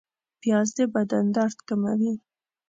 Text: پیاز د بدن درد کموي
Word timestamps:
پیاز 0.41 0.69
د 0.77 0.79
بدن 0.95 1.25
درد 1.35 1.57
کموي 1.67 2.13